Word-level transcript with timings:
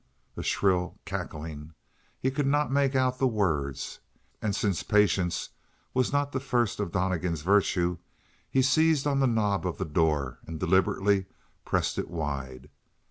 A 0.35 0.41
shrill 0.41 0.97
cackling 1.05 1.75
he 2.19 2.31
could 2.31 2.47
not 2.47 2.71
make 2.71 2.95
out 2.95 3.19
the 3.19 3.27
words. 3.27 3.99
And 4.41 4.55
since 4.55 4.81
patience 4.81 5.49
was 5.93 6.11
not 6.11 6.31
the 6.31 6.39
first 6.39 6.79
of 6.79 6.91
Donnegan's 6.91 7.43
virtues, 7.43 7.99
he 8.49 8.63
seized 8.63 9.05
on 9.05 9.19
the 9.19 9.27
knob 9.27 9.67
of 9.67 9.77
the 9.77 9.85
door 9.85 10.39
and 10.47 10.59
deliberately 10.59 11.27
pressed 11.65 11.99
it 11.99 12.09
wide. 12.09 12.71